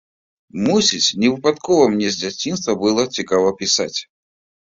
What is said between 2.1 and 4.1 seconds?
з дзяцінства было цікава пісаць.